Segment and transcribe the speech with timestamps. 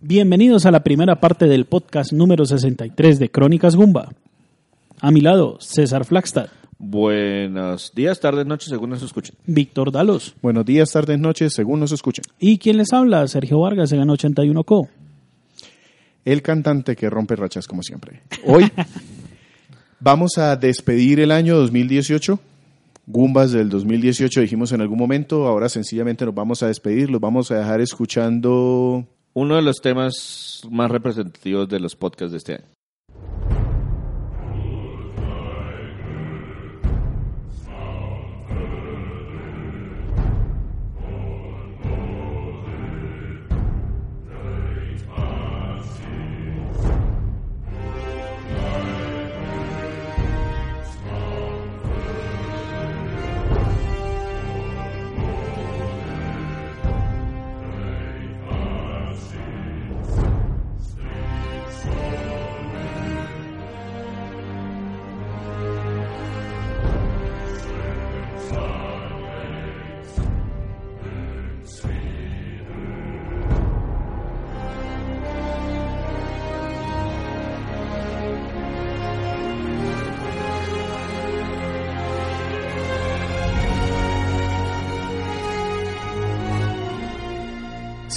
[0.00, 4.12] Bienvenidos a la primera parte del podcast número 63 de Crónicas Gumba.
[5.00, 6.48] A mi lado, César Flagstad.
[6.78, 9.36] Buenos días, tardes, noches, según nos escuchen.
[9.46, 10.34] Víctor Dalos.
[10.42, 12.24] Buenos días, tardes, noches, según nos escuchen.
[12.38, 13.26] ¿Y quién les habla?
[13.26, 14.86] Sergio Vargas, en 81 Co.
[16.26, 18.20] El cantante que rompe rachas como siempre.
[18.44, 18.70] Hoy
[20.00, 22.38] vamos a despedir el año 2018.
[23.06, 27.50] Gumbas del 2018 dijimos en algún momento, ahora sencillamente nos vamos a despedir, los vamos
[27.50, 32.75] a dejar escuchando uno de los temas más representativos de los podcasts de este año.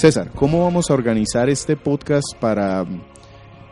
[0.00, 2.86] César, ¿cómo vamos a organizar este podcast para,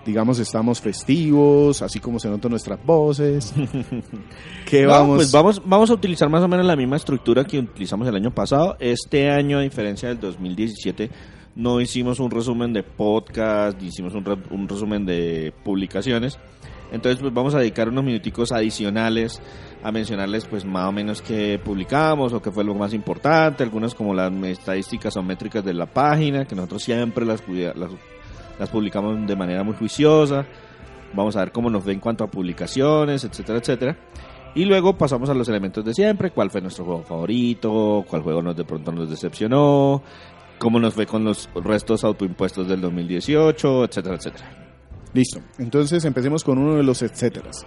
[0.05, 3.55] digamos, estamos festivos, así como se notan nuestras voces?
[4.67, 5.17] ¿Qué vamos?
[5.17, 8.31] Pues vamos, vamos a utilizar más o menos la misma estructura que utilizamos el año
[8.31, 8.77] pasado.
[8.79, 11.11] Este año, a diferencia del 2017,
[11.57, 16.39] no hicimos un resumen de podcast, hicimos un, un resumen de publicaciones.
[16.93, 19.41] Entonces, pues vamos a dedicar unos minuticos adicionales
[19.83, 23.95] a mencionarles pues más o menos qué publicamos o qué fue lo más importante, algunas
[23.95, 27.43] como las estadísticas o métricas de la página, que nosotros siempre las,
[28.59, 30.47] las, publicamos de manera muy juiciosa,
[31.15, 33.97] vamos a ver cómo nos ve en cuanto a publicaciones, etcétera, etcétera.
[34.55, 38.43] Y luego pasamos a los elementos de siempre, cuál fue nuestro juego favorito, cuál juego
[38.43, 40.03] nos de pronto nos decepcionó,
[40.59, 44.68] cómo nos fue con los restos autoimpuestos del 2018, etcétera, etcétera.
[45.15, 47.65] Listo, entonces empecemos con uno de los etcéteras.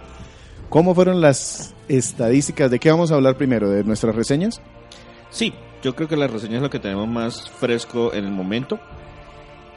[0.68, 2.70] ¿Cómo fueron las estadísticas?
[2.70, 3.68] ¿De qué vamos a hablar primero?
[3.68, 4.60] ¿De nuestras reseñas?
[5.30, 5.52] Sí,
[5.82, 8.78] yo creo que las reseñas es lo que tenemos más fresco en el momento.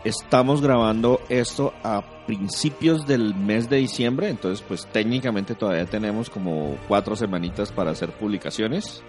[0.04, 6.78] Estamos grabando esto a principios del mes de diciembre, entonces pues técnicamente todavía tenemos como
[6.88, 9.02] cuatro semanitas para hacer publicaciones,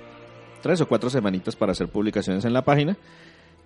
[0.62, 2.97] tres o cuatro semanitas para hacer publicaciones en la página.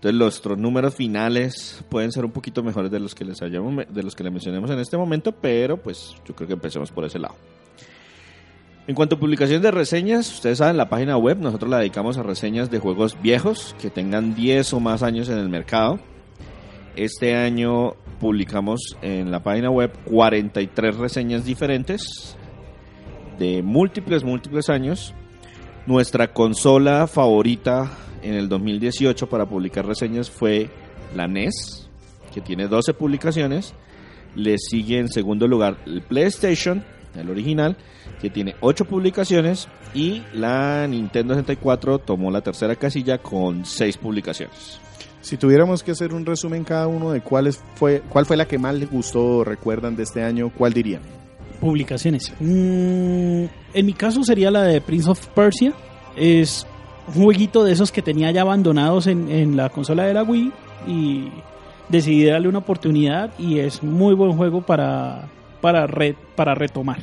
[0.01, 4.03] Entonces nuestros números finales pueden ser un poquito mejores de los que les hayamos, de
[4.03, 7.19] los que les mencionemos en este momento, pero pues yo creo que empecemos por ese
[7.19, 7.35] lado.
[8.87, 12.23] En cuanto a publicaciones de reseñas, ustedes saben, la página web nosotros la dedicamos a
[12.23, 16.01] reseñas de juegos viejos que tengan 10 o más años en el mercado.
[16.97, 22.39] Este año publicamos en la página web 43 reseñas diferentes
[23.39, 25.13] de múltiples, múltiples años.
[25.87, 27.91] Nuestra consola favorita
[28.23, 30.71] en el 2018 para publicar reseñas fue
[31.15, 31.89] la NES,
[32.33, 33.75] que tiene 12 publicaciones.
[34.35, 36.85] Le sigue en segundo lugar el PlayStation,
[37.17, 37.77] el original,
[38.21, 44.81] que tiene 8 publicaciones y la Nintendo 64 tomó la tercera casilla con 6 publicaciones.
[45.21, 48.59] Si tuviéramos que hacer un resumen cada uno de cuáles fue, cuál fue la que
[48.59, 51.03] más les gustó o recuerdan de este año, ¿cuál dirían?
[51.61, 52.33] Publicaciones.
[52.41, 53.45] Mm,
[53.75, 55.75] en mi caso sería la de Prince of Persia.
[56.17, 56.67] Es
[57.09, 60.53] un jueguito de esos que tenía ya abandonados en, la consola de la Wii
[60.87, 61.29] y
[61.89, 65.29] decidí darle una oportunidad y es muy buen juego para,
[65.61, 65.87] para,
[66.37, 66.99] para retomar.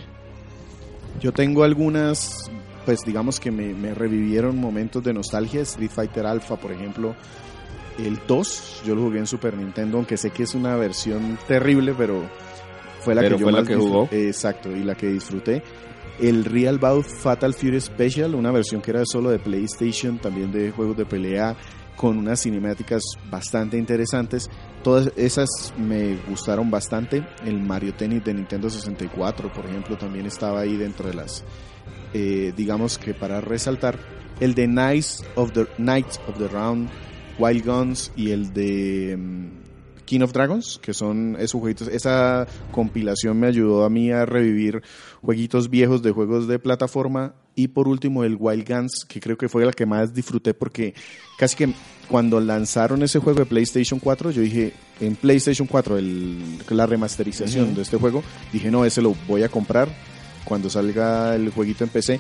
[1.19, 2.49] Yo tengo algunas,
[2.85, 5.61] pues digamos que me, revivieron momentos de nostalgia.
[5.61, 7.15] Street Fighter Alpha, por ejemplo,
[7.97, 11.95] el 2, yo lo jugué en Super Nintendo, aunque sé que es una versión terrible,
[11.97, 12.23] pero
[12.99, 14.07] fue la que yo más jugó.
[14.11, 15.63] Exacto, y la que disfruté.
[16.19, 20.71] El Real Bout Fatal Fury Special, una versión que era solo de PlayStation, también de
[20.71, 21.55] juegos de pelea,
[21.95, 24.49] con unas cinemáticas bastante interesantes.
[24.83, 27.27] Todas esas me gustaron bastante.
[27.45, 31.43] El Mario Tennis de Nintendo 64, por ejemplo, también estaba ahí dentro de las,
[32.13, 33.97] eh, digamos que para resaltar.
[34.39, 36.89] El de Knights of the, Knights of the Round,
[37.39, 39.66] Wild Guns y el de mm,
[40.07, 41.89] King of Dragons, que son esos jueguitos.
[41.89, 44.81] Esa compilación me ayudó a mí a revivir
[45.21, 47.35] jueguitos viejos de juegos de plataforma.
[47.53, 50.95] Y por último, el Wild Guns, que creo que fue la que más disfruté porque
[51.37, 51.73] casi que
[52.07, 57.75] cuando lanzaron ese juego de PlayStation 4, yo dije, en PlayStation 4, el, la remasterización
[57.75, 59.89] de este juego, dije, no, ese lo voy a comprar
[60.45, 62.19] cuando salga el jueguito en PC.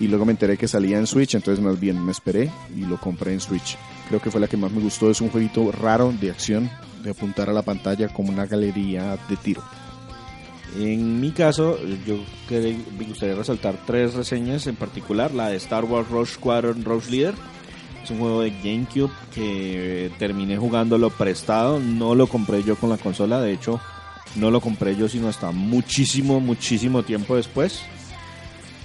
[0.00, 3.00] Y luego me enteré que salía en Switch, entonces más bien me esperé y lo
[3.00, 3.76] compré en Switch.
[4.08, 5.10] Creo que fue la que más me gustó.
[5.10, 6.70] Es un jueguito raro de acción,
[7.02, 9.62] de apuntar a la pantalla como una galería de tiro.
[10.76, 12.18] En mi caso, yo
[12.50, 15.32] me gustaría resaltar tres reseñas en particular.
[15.32, 17.34] La de Star Wars Rogue Squadron Rogue Leader.
[18.04, 21.80] Es un juego de GameCube que terminé jugándolo prestado.
[21.80, 23.40] No lo compré yo con la consola.
[23.40, 23.80] De hecho,
[24.36, 27.82] no lo compré yo sino hasta muchísimo, muchísimo tiempo después.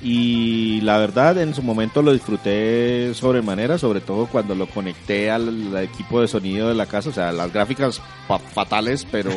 [0.06, 5.74] Y la verdad, en su momento lo disfruté sobremanera, sobre todo cuando lo conecté al,
[5.74, 7.10] al equipo de sonido de la casa.
[7.10, 9.32] O sea, las gráficas fa- fatales, pero,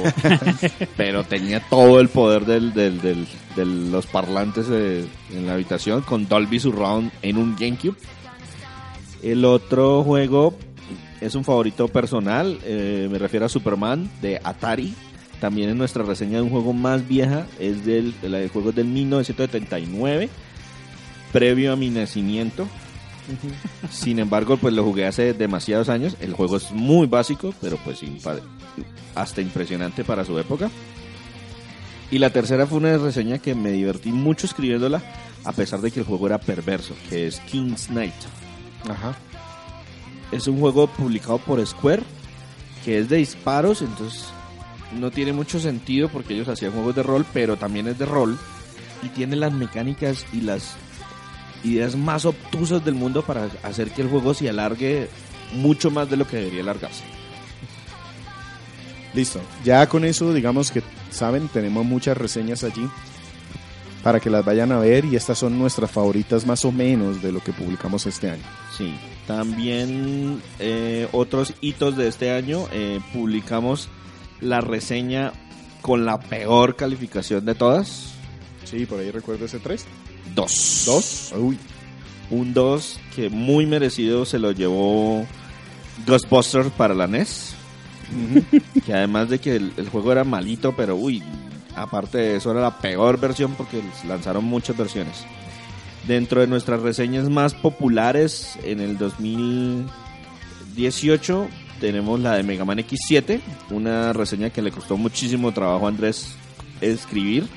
[0.96, 6.02] pero tenía todo el poder del, del- del- de los parlantes eh, en la habitación
[6.02, 7.94] con Dolby Surround en un GameCube.
[9.22, 10.54] El otro juego
[11.20, 14.94] es un favorito personal, eh, me refiero a Superman de Atari.
[15.40, 18.86] También en nuestra reseña de un juego más vieja, es del, el juego es del
[18.86, 20.30] 1979,
[21.32, 22.66] previo a mi nacimiento.
[23.90, 26.16] Sin embargo, pues lo jugué hace demasiados años.
[26.20, 28.00] El juego es muy básico, pero pues
[29.14, 30.70] hasta impresionante para su época.
[32.10, 35.02] Y la tercera fue una reseña que me divertí mucho escribiéndola,
[35.44, 38.14] a pesar de que el juego era perverso, que es King's Knight.
[38.88, 39.16] Ajá.
[40.30, 42.02] Es un juego publicado por Square,
[42.84, 44.26] que es de disparos, entonces
[44.92, 48.38] no tiene mucho sentido porque ellos hacían juegos de rol, pero también es de rol
[49.02, 50.76] y tiene las mecánicas y las
[51.64, 55.08] ideas más obtusas del mundo para hacer que el juego se alargue
[55.52, 57.04] mucho más de lo que debería alargarse.
[59.14, 59.40] Listo.
[59.64, 62.88] Ya con eso, digamos que saben, tenemos muchas reseñas allí
[64.02, 67.32] para que las vayan a ver y estas son nuestras favoritas más o menos de
[67.32, 68.42] lo que publicamos este año.
[68.76, 68.94] Sí,
[69.26, 73.88] también eh, otros hitos de este año, eh, publicamos
[74.40, 75.32] la reseña
[75.80, 78.16] con la peor calificación de todas,
[78.66, 79.84] Sí, por ahí recuerdo ese 3.
[80.34, 80.82] 2.
[80.86, 81.34] ¿Dos?
[81.36, 81.58] Uy.
[82.30, 85.26] Un 2 que muy merecido se lo llevó
[86.06, 87.54] Ghostbusters para la NES.
[88.84, 91.22] que además de que el, el juego era malito, pero uy,
[91.74, 95.24] aparte de eso era la peor versión porque lanzaron muchas versiones.
[96.06, 101.48] Dentro de nuestras reseñas más populares en el 2018
[101.80, 103.40] tenemos la de Mega Man X7,
[103.70, 106.34] una reseña que le costó muchísimo trabajo a Andrés
[106.80, 107.48] escribir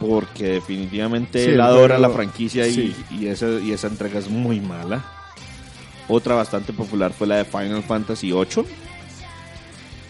[0.00, 2.96] porque definitivamente Sí, él adora la franquicia y, sí.
[3.10, 5.04] y esa, y esa entrega es muy mala.
[6.08, 8.64] Otra bastante popular fue la de Final Fantasy VIII.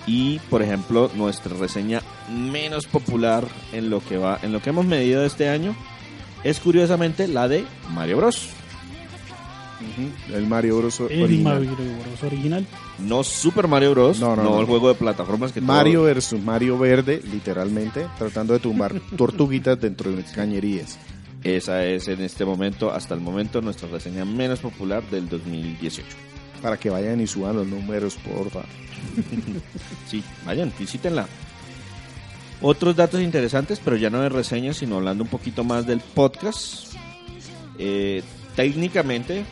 [0.07, 4.87] Y por ejemplo, nuestra reseña menos popular en lo que va, en lo que hemos
[4.87, 5.77] medido este año,
[6.45, 8.49] es curiosamente la de Mario Bros.
[10.33, 11.01] El Mario Bros.
[11.09, 11.55] El original.
[11.67, 12.23] Mario Bros.
[12.25, 12.67] original.
[12.99, 14.19] No Super Mario Bros.
[14.21, 14.61] No, No, no, no.
[14.61, 19.81] el juego de plataformas que Mario todo- versus Mario Verde, literalmente, tratando de tumbar tortuguitas
[19.81, 20.99] dentro de cañerías.
[21.45, 26.09] Esa es en este momento, hasta el momento, nuestra reseña menos popular del 2018.
[26.61, 28.63] Para que vayan y suban los números, porfa.
[30.09, 31.29] Sí, vayan, visítenla.
[32.61, 36.93] Otros datos interesantes, pero ya no de reseñas, sino hablando un poquito más del podcast.
[37.79, 38.25] Eh,
[38.57, 39.45] técnicamente,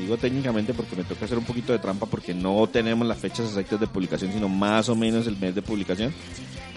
[0.00, 3.46] digo técnicamente porque me toca hacer un poquito de trampa porque no tenemos las fechas
[3.46, 6.12] exactas de publicación, sino más o menos el mes de publicación.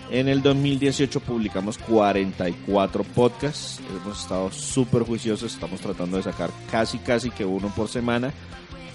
[0.10, 3.80] En el 2018 publicamos 44 podcasts.
[3.90, 5.54] Hemos estado súper juiciosos.
[5.54, 8.32] Estamos tratando de sacar casi, casi que uno por semana.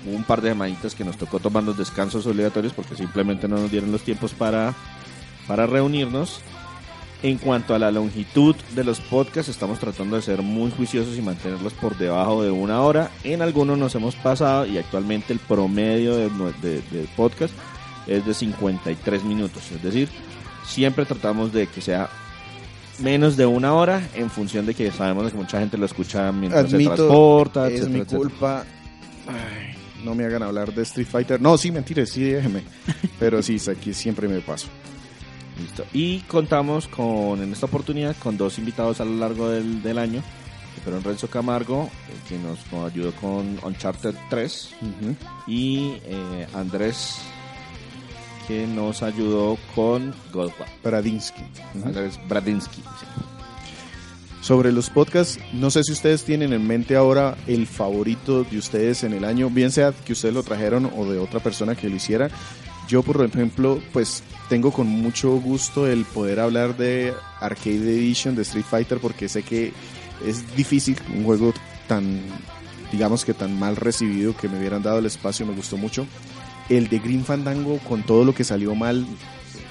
[0.06, 3.70] Un par de semanitas que nos tocó tomar los descansos obligatorios porque simplemente no nos
[3.70, 4.74] dieron los tiempos para,
[5.48, 6.40] para reunirnos.
[7.20, 11.22] En cuanto a la longitud de los podcasts, estamos tratando de ser muy juiciosos y
[11.22, 13.10] mantenerlos por debajo de una hora.
[13.24, 16.30] En algunos nos hemos pasado y actualmente el promedio de,
[16.62, 17.52] de, de podcast
[18.06, 19.64] es de 53 minutos.
[19.72, 20.08] Es decir,
[20.64, 22.08] siempre tratamos de que sea
[23.00, 26.70] menos de una hora en función de que sabemos que mucha gente lo escucha mientras
[26.70, 28.18] se transporta, es mi etcétera.
[28.18, 28.64] culpa.
[29.26, 31.40] Ay, no me hagan hablar de Street Fighter.
[31.40, 32.62] No, sí, mentira, sí, déjeme.
[33.18, 34.68] Pero sí, aquí siempre me paso.
[35.60, 35.84] Listo.
[35.92, 40.22] Y contamos con, en esta oportunidad, con dos invitados a lo largo del, del año,
[40.74, 45.16] que fueron Renzo Camargo, eh, que nos, nos ayudó con Uncharted 3, Ujú.
[45.48, 47.18] y eh, Andrés,
[48.46, 50.68] que nos ayudó con Godward.
[50.84, 51.42] Bradinsky.
[51.84, 52.80] Andrés Bradinsky.
[52.80, 53.06] sí.
[54.40, 59.02] Sobre los podcasts, no sé si ustedes tienen en mente ahora el favorito de ustedes
[59.02, 61.96] en el año, bien sea que ustedes lo trajeron o de otra persona que lo
[61.96, 62.30] hiciera.
[62.88, 68.42] Yo, por ejemplo, pues tengo con mucho gusto el poder hablar de Arcade Edition de
[68.42, 69.72] Street Fighter porque sé que
[70.26, 71.52] es difícil un juego
[71.86, 72.20] tan,
[72.90, 76.06] digamos que tan mal recibido que me hubieran dado el espacio, me gustó mucho.
[76.68, 79.06] El de Green Fandango, con todo lo que salió mal,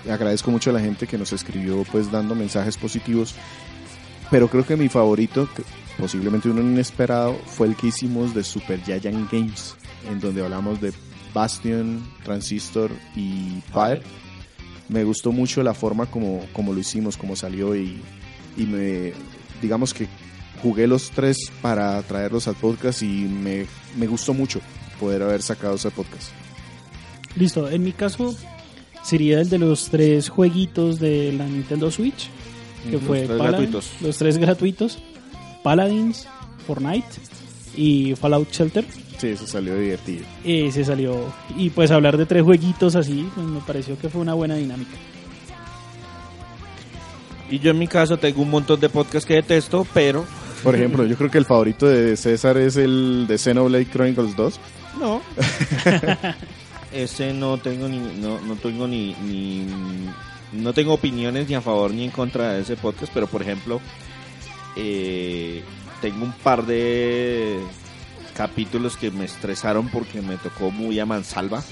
[0.10, 3.36] agradezco mucho a la gente que nos escribió pues dando mensajes positivos.
[4.29, 5.48] Pero creo que mi favorito,
[5.98, 9.75] posiblemente uno inesperado, fue el que hicimos de Super Giant Games,
[10.10, 10.91] en donde hablamos de
[11.34, 14.03] Bastion, Transistor y Fire.
[14.89, 18.00] Me gustó mucho la forma como, como lo hicimos, como salió y,
[18.58, 19.13] y me,
[19.62, 20.08] digamos que
[20.62, 23.65] jugué los tres para traerlos al podcast y me,
[23.98, 24.60] me gustó mucho
[25.00, 26.32] poder haber sacado ese podcast.
[27.36, 28.36] Listo, en mi caso
[29.03, 32.29] sería el de los tres jueguitos de la Nintendo Switch,
[32.86, 33.91] que Los fue tres Paladin- gratuitos.
[34.01, 34.98] los tres gratuitos,
[35.63, 36.27] Paladins,
[36.65, 37.08] Fortnite
[37.75, 38.86] y Fallout Shelter.
[39.17, 40.25] Sí, eso salió divertido.
[40.43, 41.33] Ese salió.
[41.55, 44.91] Y pues hablar de tres jueguitos así, pues me pareció que fue una buena dinámica.
[47.50, 50.25] Y yo en mi caso tengo un montón de podcasts que detesto, pero
[50.63, 54.59] Por ejemplo, yo creo que el favorito de César es el de Xenoblade Chronicles 2.
[55.00, 55.21] no.
[56.93, 59.65] Ese no tengo ni no, no tengo ni, ni
[60.53, 63.81] no tengo opiniones ni a favor ni en contra de ese podcast, pero por ejemplo
[64.77, 65.62] eh,
[66.01, 67.57] tengo un par de
[68.38, 71.63] capítulos que me estresaron porque me tocó muy a mansalva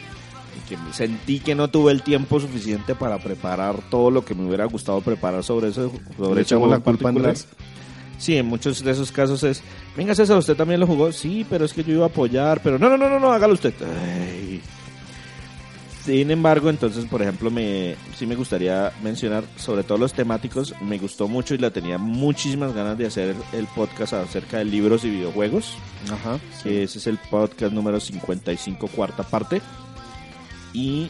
[0.57, 4.33] y que me- sentí que no tuve el tiempo suficiente para preparar todo lo que
[4.33, 7.09] me hubiera gustado preparar sobre eso sobre la culpa.
[7.09, 7.47] Andrés.
[8.17, 9.61] Sí, en muchos de esos casos es,
[9.95, 11.11] venga César, usted también lo jugó.
[11.11, 13.53] Sí, pero es que yo iba a apoyar, pero no, no, no, no, no hágalo
[13.53, 13.73] usted.
[13.81, 14.61] Ay.
[16.05, 20.99] Sin embargo, entonces, por ejemplo, me sí me gustaría mencionar, sobre todo los temáticos, me
[20.99, 25.09] gustó mucho y la tenía muchísimas ganas de hacer el podcast acerca de libros y
[25.09, 25.75] videojuegos.
[26.11, 26.39] Ajá.
[26.63, 29.63] Ese es el podcast número 55, cuarta parte.
[30.73, 31.09] Y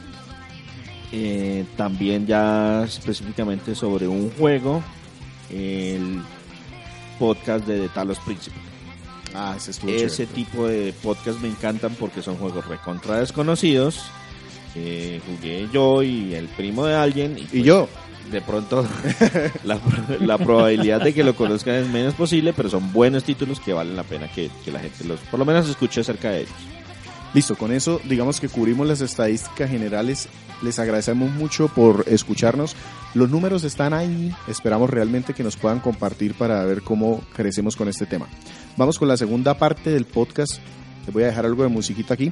[1.12, 4.82] eh, también ya específicamente sobre un juego,
[5.50, 6.22] el
[7.20, 8.62] podcast de The Talos Principle.
[9.34, 14.06] Ah, ese Ese tipo de podcast me encantan porque son juegos recontra desconocidos.
[14.76, 17.38] Que jugué yo y el primo de alguien.
[17.40, 17.88] Y pues, yo,
[18.30, 18.86] De pronto
[19.64, 19.80] la,
[20.20, 23.96] la probabilidad de que lo conozcan es menos posible, pero son buenos títulos que valen
[23.96, 26.54] la pena que, que la gente los, por lo menos escuche acerca de ellos.
[27.34, 30.28] listo, con eso digamos que cubrimos las estadísticas generales.
[30.62, 32.76] Les agradecemos mucho por escucharnos.
[33.14, 34.34] Los números están ahí.
[34.48, 38.28] Esperamos realmente que nos puedan compartir para ver cómo crecemos con este tema.
[38.78, 40.60] Vamos con la segunda parte del podcast.
[41.06, 42.32] Les voy a dejar algo de musiquita aquí.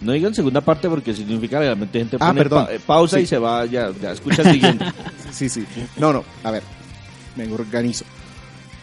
[0.00, 2.66] No digan segunda parte porque significa realmente gente Ah, pone perdón.
[2.66, 3.22] pa- eh, pausa Sí.
[3.22, 4.84] y se va, ya, ya escucha el siguiente.
[5.32, 5.64] Sí, sí.
[5.96, 6.62] No, no, a ver,
[7.36, 8.04] me organizo.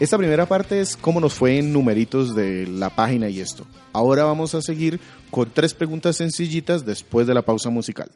[0.00, 3.66] Esta primera parte es cómo nos fue en numeritos de la página y esto.
[3.92, 4.98] Ahora vamos a seguir
[5.30, 8.10] con tres preguntas sencillitas después de la pausa musical.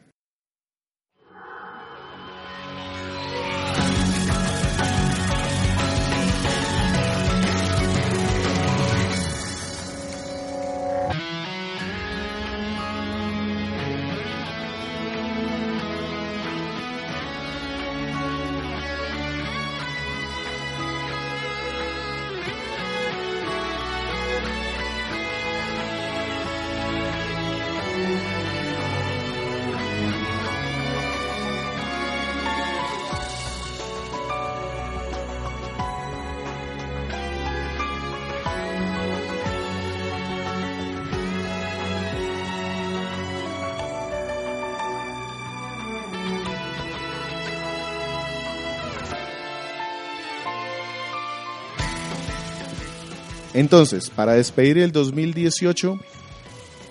[53.55, 55.97] Entonces, para despedir el 2018,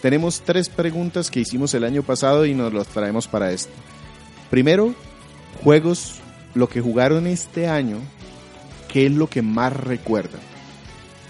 [0.02, 3.70] tenemos tres preguntas que hicimos el año pasado y nos las traemos para este.
[4.50, 4.94] Primero,
[5.62, 6.16] juegos,
[6.54, 7.98] lo que jugaron este año,
[8.88, 10.40] ¿qué es lo que más recuerdan?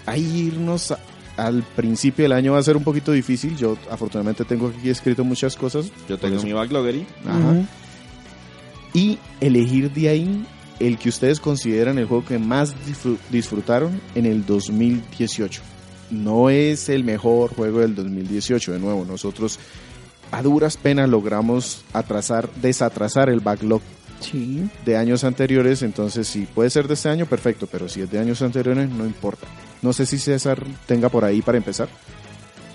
[0.05, 0.99] Ahí irnos a-
[1.37, 3.57] al principio del año va a ser un poquito difícil.
[3.57, 5.87] Yo afortunadamente tengo aquí escrito muchas cosas.
[6.07, 7.05] Yo tengo mi backloggery.
[7.27, 7.55] Ajá.
[8.93, 10.45] Y elegir de ahí
[10.79, 15.61] el que ustedes consideran el juego que más disfru- disfrutaron en el 2018.
[16.11, 19.59] No es el mejor juego del 2018, de nuevo, nosotros
[20.31, 23.81] a duras penas logramos atrasar, desatrasar el backlog
[24.19, 24.67] Sí.
[24.85, 28.19] de años anteriores, entonces si puede ser de este año, perfecto, pero si es de
[28.19, 29.45] años anteriores, no importa.
[29.81, 31.89] No sé si César tenga por ahí para empezar.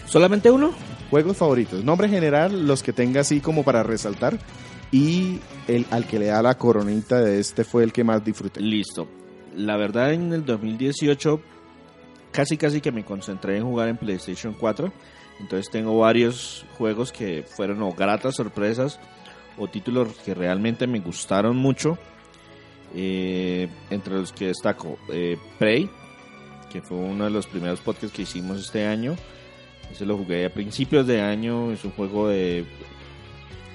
[0.06, 0.72] ¿Solamente uno?
[1.08, 4.38] Juegos favoritos, nombre general, los que tenga así como para resaltar,
[4.92, 8.60] y el al que le da la coronita de este fue el que más disfruté.
[8.60, 9.08] Listo.
[9.56, 11.40] La verdad, en el 2018
[12.32, 14.92] casi casi que me concentré en jugar en PlayStation 4.
[15.40, 19.00] Entonces tengo varios juegos que fueron o gratas sorpresas
[19.56, 21.98] o títulos que realmente me gustaron mucho.
[22.94, 25.88] Eh, entre los que destaco eh, Prey,
[26.72, 29.14] que fue uno de los primeros podcasts que hicimos este año.
[29.90, 31.72] Ese lo jugué a principios de año.
[31.72, 32.64] Es un juego de,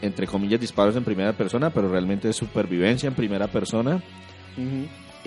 [0.02, 4.02] entre comillas, disparos en primera persona, pero realmente es supervivencia en primera persona.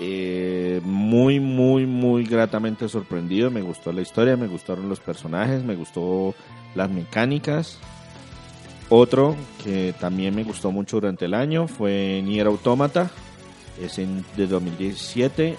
[0.01, 3.51] Eh, muy, muy, muy gratamente sorprendido.
[3.51, 6.33] Me gustó la historia, me gustaron los personajes, me gustó
[6.75, 7.79] las mecánicas.
[8.89, 13.11] Otro que también me gustó mucho durante el año fue Nier Automata.
[13.81, 15.57] Es en, de 2017.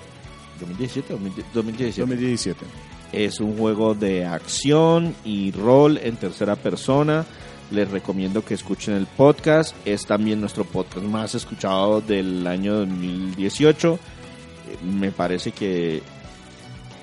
[0.59, 2.01] 2017, 2017.
[2.01, 2.67] 2017.
[3.13, 7.27] Es un juego de acción y rol en tercera persona.
[7.71, 9.75] Les recomiendo que escuchen el podcast.
[9.85, 13.99] Es también nuestro podcast más escuchado del año 2018
[14.83, 16.03] me parece que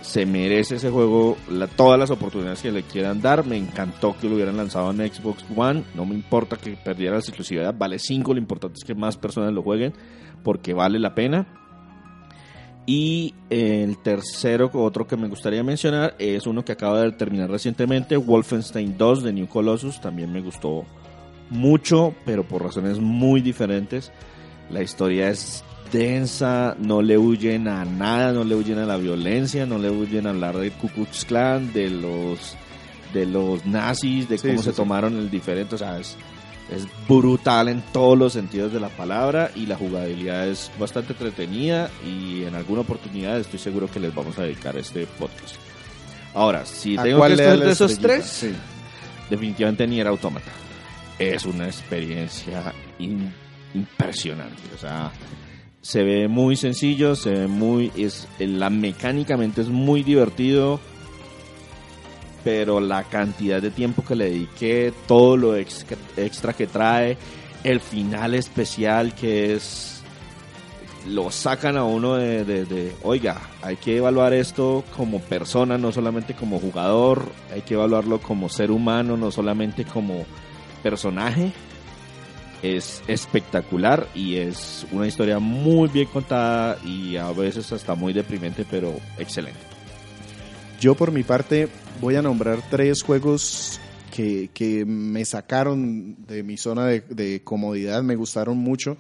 [0.01, 3.45] se merece ese juego la, todas las oportunidades que le quieran dar.
[3.45, 5.83] Me encantó que lo hubieran lanzado en Xbox One.
[5.95, 7.75] No me importa que perdiera la exclusividad.
[7.77, 8.33] Vale 5.
[8.33, 9.93] Lo importante es que más personas lo jueguen
[10.43, 11.45] porque vale la pena.
[12.89, 18.15] Y el tercero, otro que me gustaría mencionar, es uno que acaba de terminar recientemente,
[18.15, 19.99] Wolfenstein 2 de New Colossus.
[19.99, 20.85] También me gustó
[21.49, 24.13] mucho, pero por razones muy diferentes.
[24.69, 29.65] La historia es densa, no le huyen a nada, no le huyen a la violencia,
[29.65, 32.55] no le huyen a hablar del Ku Klux Klan, de los
[33.13, 36.17] de los nazis, de cómo se tomaron el diferente, o sea, es,
[36.69, 41.89] es brutal en todos los sentidos de la palabra y la jugabilidad es bastante entretenida
[42.05, 45.55] y en alguna oportunidad estoy seguro que les vamos a dedicar este podcast.
[46.33, 48.47] Ahora, si tengo que escoger de esos tres,
[49.29, 50.51] definitivamente Nier Automata.
[51.17, 52.73] Es una experiencia
[53.73, 55.11] impresionante, o sea,
[55.81, 60.79] se ve muy sencillo, se ve muy es la mecánicamente es muy divertido,
[62.47, 67.17] pero la cantidad de tiempo que le dediqué, todo lo extra que trae,
[67.61, 70.01] el final especial que es
[71.09, 76.57] lo sacan a uno de, oiga, hay que evaluar esto como persona, no solamente como
[76.57, 80.25] jugador, hay que evaluarlo como ser humano, no solamente como
[80.81, 81.51] personaje
[82.63, 88.65] es espectacular y es una historia muy bien contada y a veces hasta muy deprimente,
[88.71, 89.76] pero excelente.
[90.79, 91.69] Yo por mi parte
[92.01, 93.79] voy a nombrar tres juegos
[94.15, 98.97] que, que me sacaron de mi zona de, comodidad, me gustaron mucho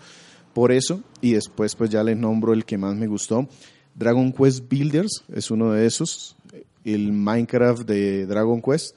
[0.53, 3.47] por eso y después pues ya les nombro el que más me gustó.
[3.93, 6.35] Dragon Quest Builders es uno de esos,
[6.83, 8.95] el Minecraft de Dragon Quest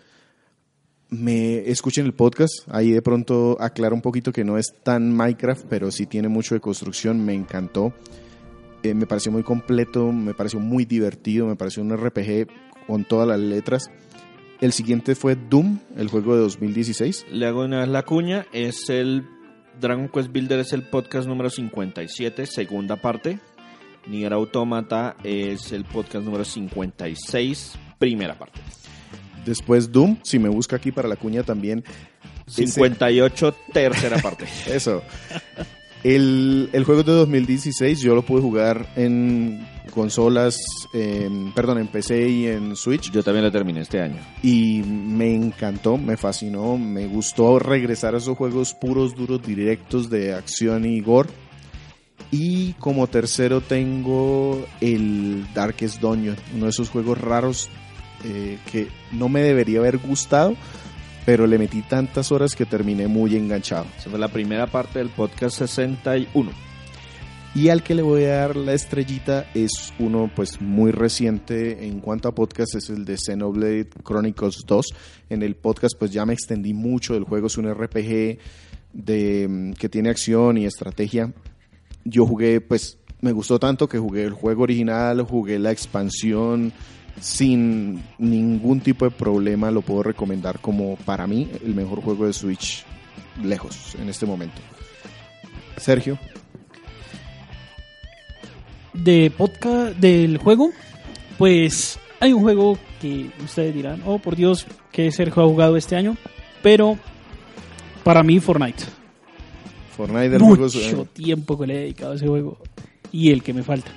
[1.11, 5.66] me escuchen el podcast, ahí de pronto aclaro un poquito que no es tan Minecraft,
[5.69, 7.93] pero sí tiene mucho de construcción, me encantó.
[8.83, 12.47] Eh, me pareció muy completo, me pareció muy divertido, me pareció un RPG
[12.90, 13.88] con todas las letras.
[14.61, 17.26] El siguiente fue Doom, el juego de 2016.
[17.31, 19.26] Le hago una vez la cuña, es el
[19.81, 23.38] Dragon Quest Builder, es el podcast número 57, segunda parte.
[24.09, 28.61] Nier Automata es el podcast número 56, primera parte.
[29.46, 31.85] Después Doom, si me busca aquí para la cuña también.
[32.48, 34.46] 58, tercera parte.
[34.66, 35.03] Eso.
[36.03, 40.59] El, el, juego de 2016 yo lo pude jugar en consolas,
[41.55, 43.11] perdón, en PC y en Switch.
[43.11, 44.19] Yo también lo terminé este año.
[44.43, 50.33] Y me encantó, me fascinó, me gustó regresar a esos juegos puros, duros, directos de
[50.33, 51.29] acción y gore.
[52.31, 57.69] Y como tercero tengo el Darkest Dungeon, uno de esos juegos raros
[58.25, 60.55] eh, que no me debería haber gustado,
[61.25, 63.87] pero le metí tantas horas que terminé muy enganchado.
[63.99, 66.51] Esa fue la primera parte del podcast 61.
[67.53, 71.99] Y al que le voy a dar la estrellita es uno pues muy reciente en
[71.99, 74.87] cuanto a podcast, es el de Xenoblade Chronicles 2.
[75.31, 78.39] En el podcast pues ya me extendí mucho del juego, es un RPG
[78.93, 81.33] de, mm, que tiene acción y estrategia.
[82.05, 86.73] Yo jugué pues me gustó tanto que jugué el juego original, jugué la expansión,
[87.20, 92.33] sin ningún tipo de problema lo puedo recomendar como para mí el mejor juego de
[92.33, 92.85] Switch
[93.42, 94.61] lejos en este momento.
[95.77, 96.18] Sergio.
[98.92, 100.70] De podcast del juego,
[101.38, 105.96] pues hay un juego que ustedes dirán, oh por Dios, que Sergio ha jugado este
[105.96, 106.16] año,
[106.62, 106.99] pero
[108.05, 108.85] para mí Fortnite.
[109.96, 112.59] Fortnite del Mucho juego, tiempo que le he dedicado a ese juego
[113.12, 113.90] y el que me falta.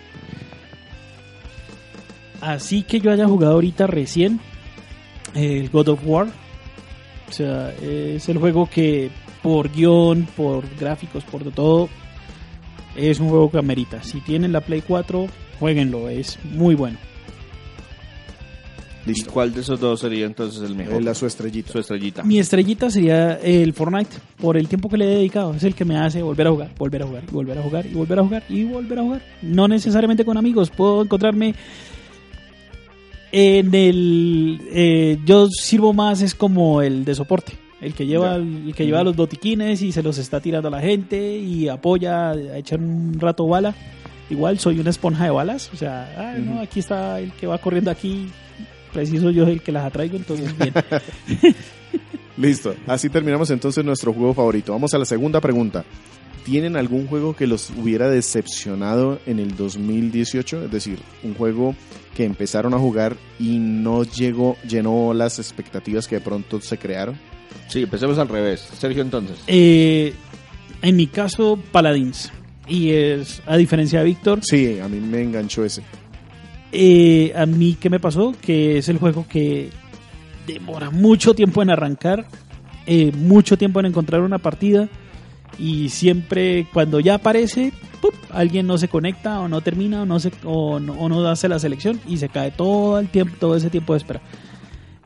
[2.44, 4.42] Así que yo haya jugado ahorita recién
[5.34, 6.28] el God of War.
[7.30, 9.10] O sea, es el juego que
[9.42, 11.88] por guion, por gráficos, por todo,
[12.98, 14.04] es un juego que amerita.
[14.04, 15.26] Si tienen la Play 4,
[15.58, 16.98] jueguenlo, es muy bueno.
[19.06, 19.32] ¿Y Listo.
[19.32, 20.96] cuál de esos dos sería entonces el mejor?
[20.96, 21.72] Eh, la su estrellita.
[21.72, 22.24] Su estrellita.
[22.24, 25.54] Mi estrellita sería el Fortnite, por el tiempo que le he dedicado.
[25.54, 27.86] Es el que me hace volver a jugar, volver a jugar, y volver a jugar,
[27.86, 29.22] y volver a jugar, y volver a jugar.
[29.42, 31.56] No necesariamente con amigos, puedo encontrarme
[33.34, 34.62] en el...
[34.72, 37.54] eh, yo sirvo más, es como el de soporte.
[37.82, 40.80] El que lleva, el que lleva los botiquines y se los está tirando a la
[40.80, 43.76] gente y apoya a echar un rato bala.
[44.30, 45.70] Igual soy una esponja de balas.
[45.74, 48.30] O sea, ay, no, aquí está el que va corriendo aquí.
[48.94, 50.74] Preciso yo el que las atraigo, entonces bien.
[52.38, 52.74] Listo.
[52.88, 54.72] Así terminamos entonces nuestro juego favorito.
[54.72, 55.84] Vamos a la segunda pregunta.
[56.46, 60.66] ¿Tienen algún juego que los hubiera decepcionado en el 2018?
[60.66, 61.76] Es decir, un juego
[62.16, 67.16] que empezaron a jugar y no llegó, llenó las expectativas que de pronto se crearon.
[67.70, 68.68] Sí, empecemos al revés.
[68.78, 69.38] Sergio, entonces.
[69.48, 70.14] Eh,
[70.82, 72.32] en mi caso, Paladins.
[72.68, 75.82] Y es, a diferencia de Víctor, Sí, a mí me enganchó ese.
[76.72, 78.34] eh, a mí, ¿qué me pasó?
[78.42, 79.70] Que es el juego que
[80.48, 82.26] demora mucho tiempo en arrancar,
[82.86, 84.90] eh, mucho tiempo en encontrar una partida.
[85.58, 88.14] Y siempre, cuando ya aparece, ¡pup!
[88.32, 91.48] alguien no se conecta o no termina o no, se, o, no, o no hace
[91.48, 94.22] la selección y se cae todo el tiempo, todo ese tiempo de espera.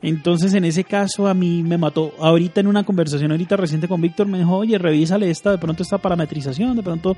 [0.00, 2.12] Entonces, en ese caso, a mí me mató.
[2.20, 5.82] Ahorita en una conversación ahorita reciente con Víctor me dijo, oye, revísale esta, de pronto
[5.82, 7.16] esta parametrización, de pronto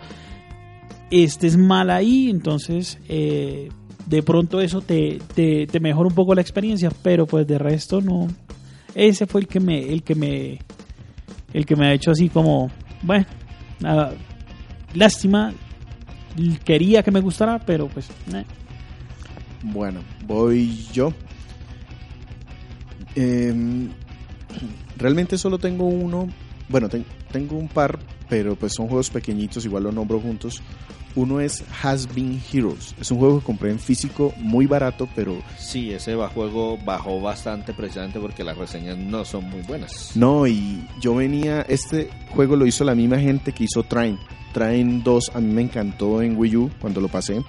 [1.11, 3.69] este es mal ahí, entonces eh,
[4.07, 8.01] de pronto eso te, te, te mejora un poco la experiencia, pero pues de resto
[8.01, 8.29] no.
[8.95, 10.59] Ese fue el que me, el que me,
[11.53, 12.71] el que me ha hecho así como,
[13.03, 13.27] bueno,
[13.81, 14.15] nada,
[14.95, 15.53] lástima,
[16.65, 18.45] quería que me gustara, pero pues, eh.
[19.63, 21.13] Bueno, voy yo.
[23.15, 23.89] Em,
[24.97, 26.29] realmente solo tengo uno.
[26.69, 30.63] Bueno, ten- tengo un par, pero pues son juegos pequeñitos, igual los nombro juntos.
[31.14, 32.94] Uno es Has Been Heroes.
[33.01, 37.73] Es un juego que compré en físico muy barato, pero Sí, ese juego bajó bastante
[37.73, 40.12] precisamente porque las reseñas no son muy buenas.
[40.14, 40.46] no.
[40.46, 41.62] Y yo venía.
[41.62, 44.18] Este juego lo hizo la misma gente que hizo Train.
[44.53, 47.42] Train 2 a mí me encantó en Wii U cuando lo pasé.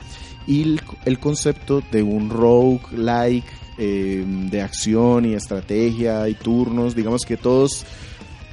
[0.48, 3.48] Y el, el concepto de un rogue like
[3.78, 7.84] de acción y estrategia y turnos, digamos que todos,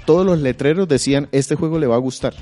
[0.06, 2.34] todos los letreros decían este juego le va a gustar.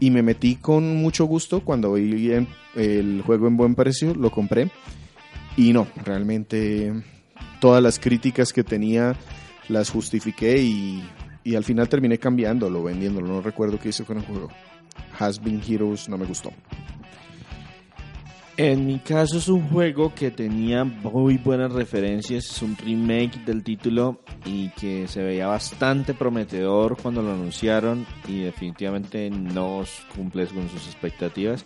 [0.00, 2.32] Y me metí con mucho gusto cuando vi
[2.74, 4.70] el juego en buen precio, lo compré.
[5.56, 6.92] Y no, realmente
[7.60, 9.14] todas las críticas que tenía
[9.68, 11.04] las justifiqué y,
[11.44, 13.28] y al final terminé cambiándolo, vendiéndolo.
[13.28, 14.48] No recuerdo qué hice con el juego.
[15.18, 16.50] Has Been Heroes no me gustó.
[18.62, 23.64] En mi caso es un juego que tenía muy buenas referencias, es un remake del
[23.64, 29.82] título y que se veía bastante prometedor cuando lo anunciaron y definitivamente no
[30.14, 31.64] cumple con sus expectativas.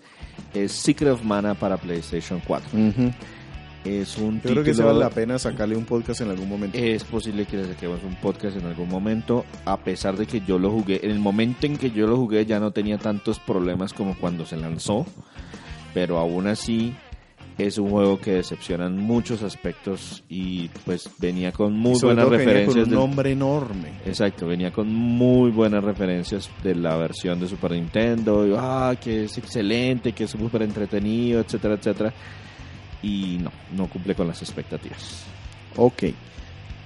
[0.54, 2.78] Es Secret of Mana para PlayStation 4.
[3.84, 6.78] Es un Yo creo que se vale la pena sacarle un podcast en algún momento.
[6.78, 10.60] Es posible que le saquemos un podcast en algún momento, a pesar de que yo
[10.60, 11.00] lo jugué.
[11.02, 14.46] En el momento en que yo lo jugué ya no tenía tantos problemas como cuando
[14.46, 15.04] se lanzó,
[15.94, 16.92] pero aún así
[17.56, 22.24] es un juego que decepciona en muchos aspectos y pues venía con muy Sobre buenas
[22.24, 22.74] todo que venía referencias.
[22.74, 23.88] con un del- nombre enorme.
[24.04, 28.44] Exacto, venía con muy buenas referencias de la versión de Super Nintendo.
[28.46, 32.12] Y, ah, que es excelente, que es súper entretenido, etcétera, etcétera.
[33.02, 35.22] Y no, no cumple con las expectativas.
[35.76, 36.04] Ok.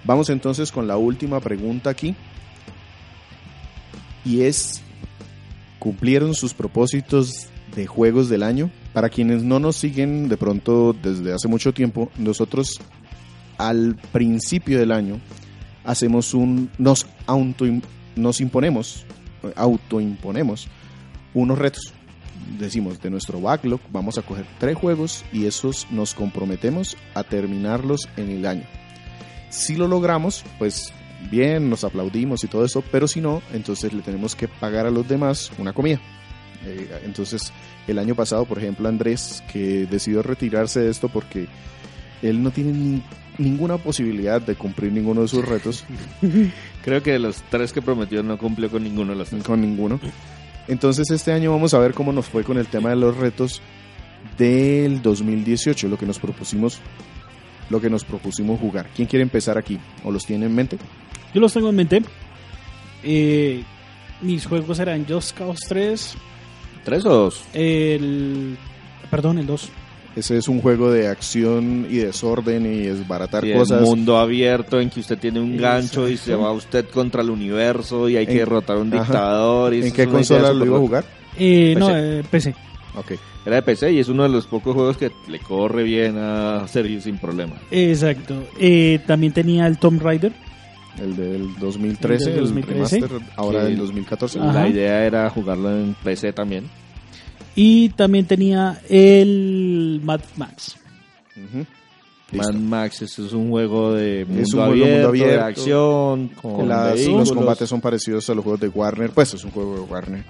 [0.05, 2.15] Vamos entonces con la última pregunta aquí.
[4.25, 4.83] Y es,
[5.79, 8.71] ¿cumplieron sus propósitos de juegos del año?
[8.99, 12.81] Para quienes no nos siguen de pronto desde hace mucho tiempo, nosotros
[13.57, 15.21] al principio del año
[15.85, 17.65] hacemos un, nos, auto,
[18.17, 19.07] nos imponemos,
[19.55, 20.67] autoimponemos
[21.33, 21.93] unos retos.
[22.59, 28.09] Decimos, de nuestro backlog vamos a coger tres juegos y esos nos comprometemos a terminarlos
[28.17, 28.65] en el año.
[29.49, 30.93] Si lo logramos, pues
[31.31, 34.91] bien, nos aplaudimos y todo eso, pero si no, entonces le tenemos que pagar a
[34.91, 36.01] los demás una comida.
[36.65, 37.53] Eh, entonces,
[37.87, 41.47] el año pasado, por ejemplo, Andrés, que decidió retirarse de esto porque
[42.23, 43.03] él no tiene ni-
[43.39, 45.85] ninguna posibilidad de cumplir ninguno de sus retos,
[46.85, 49.45] Creo que de los tres que prometió no cumplió con ninguno de los tres.
[49.45, 50.01] con ninguno.
[50.67, 53.61] Entonces, este año vamos a ver cómo nos fue con el tema de los retos
[54.37, 56.81] del 2018, lo que nos propusimos
[57.71, 58.89] lo que nos propusimos jugar.
[58.97, 59.79] ¿Quién quiere empezar aquí?
[60.03, 60.79] ¿O los tiene en mente?
[61.35, 62.03] Yo los tengo en mente.
[63.05, 63.63] Eh,
[64.23, 66.15] mis juegos eran Just Cause 3,
[66.89, 67.45] ¿Tres o dos?
[67.55, 68.57] el...
[69.11, 69.69] Perdón, el 2.
[70.17, 73.79] Ese es un juego de acción y desorden y desbaratar Sí, cosas.
[73.81, 77.31] el mundo abierto en que usted tiene un gancho y se va usted contra el
[77.31, 79.03] universo y hay que ¿En- derrotar a un Ajá.
[79.05, 79.75] dictador.
[79.75, 81.05] Y ¿En qué consola lo iba a jugar?
[81.39, 81.99] Eh, no, PC.
[82.19, 82.55] eh, PC.
[82.97, 83.13] Ok.
[83.47, 86.67] Era de PC y es uno de los pocos juegos que le corre bien a
[86.69, 87.55] Sergio sin problema.
[87.71, 88.43] Exacto.
[88.59, 90.33] Eh, también tenía el Tomb Raider.
[91.01, 93.01] El del 2013, El el, del 2013.
[93.01, 94.39] remaster, ahora del 2014.
[94.41, 94.53] Ajá.
[94.53, 96.65] La idea era jugarlo en PC también.
[97.55, 100.77] Y también tenía el Mad Max.
[102.33, 102.53] Mad.
[102.55, 105.45] Max eso es un juego de mundo, un juego de abierto, mundo de abierto.
[105.47, 109.11] acción, con Las- los combates son parecidos a los juegos de Warner.
[109.11, 110.25] Pues es un juego de Warner.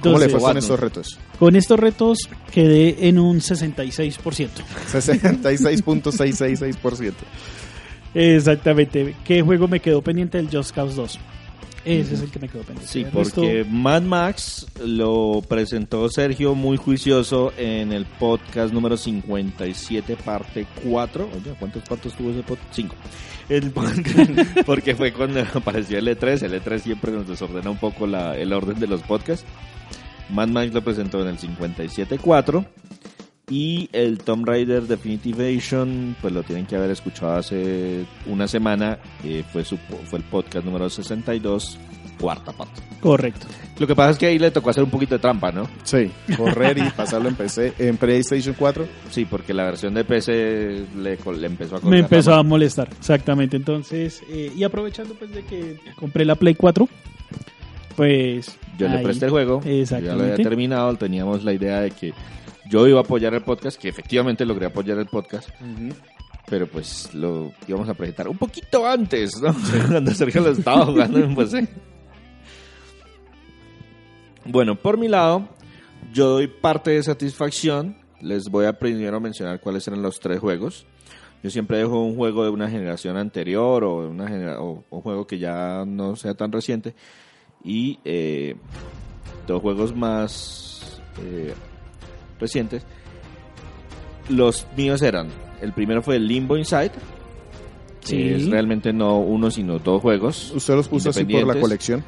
[0.00, 1.18] ¿Cómo le fue con estos retos?
[1.38, 2.18] con estos retos
[2.52, 4.48] quedé en un 66%.
[4.92, 7.12] 66.666%.
[8.14, 9.14] Exactamente.
[9.24, 10.38] ¿Qué juego me quedó pendiente?
[10.38, 11.18] El Just Cause 2.
[11.82, 12.92] Ese es el que me quedó pendiente.
[12.92, 20.66] Sí, porque Mad Max lo presentó Sergio muy juicioso en el podcast número 57, parte
[20.84, 21.24] 4.
[21.24, 22.68] Oye, ¿cuántos partos tuvo ese podcast?
[22.74, 22.94] 5.
[23.48, 24.30] El podcast,
[24.66, 26.42] porque fue cuando apareció el E3.
[26.42, 29.46] El E3 siempre nos desordena un poco la- el orden de los podcasts.
[30.28, 32.66] Mad Max lo presentó en el 57.4.
[33.50, 38.98] Y el Tomb Raider Definitive Edition, pues lo tienen que haber escuchado hace una semana.
[39.24, 41.76] eh, fue, su, fue el podcast número 62,
[42.20, 42.80] cuarta parte.
[43.00, 43.46] Correcto.
[43.78, 45.66] Lo que pasa es que ahí le tocó hacer un poquito de trampa, ¿no?
[45.84, 48.86] Sí, correr y pasarlo en PC, en PlayStation 4.
[49.10, 53.56] Sí, porque la versión de PC le, le empezó a Me empezó a molestar, exactamente.
[53.56, 56.88] Entonces, eh, y aprovechando pues de que compré la Play 4,
[57.96, 58.58] pues...
[58.78, 59.60] Yo le presté el juego,
[60.00, 62.14] ya lo había terminado, teníamos la idea de que
[62.70, 65.48] yo iba a apoyar el podcast, que efectivamente logré apoyar el podcast,
[66.48, 69.54] pero pues lo íbamos a presentar un poquito antes, ¿no?
[69.88, 71.68] Cuando Sergio lo estaba jugando en PC.
[74.44, 75.48] Bueno, por mi lado,
[76.12, 77.96] yo doy parte de satisfacción.
[78.20, 80.86] Les voy a primero mencionar cuáles eran los tres juegos.
[81.42, 85.00] Yo siempre dejo un juego de una generación anterior o, de una genera- o un
[85.00, 86.94] juego que ya no sea tan reciente.
[87.64, 88.56] Y eh,
[89.46, 91.54] dos juegos más eh,
[92.38, 92.84] recientes.
[94.28, 95.28] Los míos eran,
[95.60, 96.92] el primero fue el Limbo Inside.
[98.00, 98.16] Sí.
[98.16, 100.52] que es realmente no uno, sino dos juegos.
[100.54, 102.02] Usted los puso así por la colección.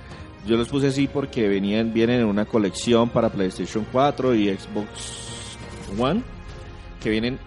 [0.47, 5.57] Yo los puse así porque venían, vienen en una colección para PlayStation 4 y Xbox
[5.99, 6.23] One,
[7.01, 7.39] que vienen